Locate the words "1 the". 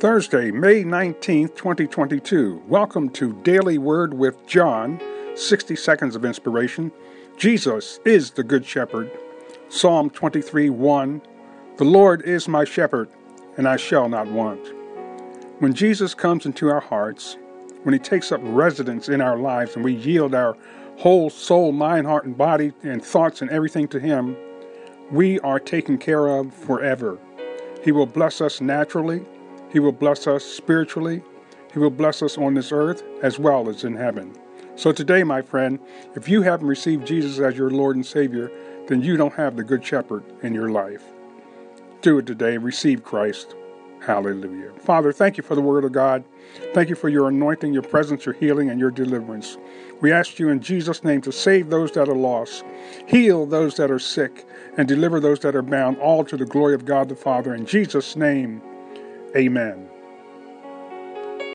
10.70-11.84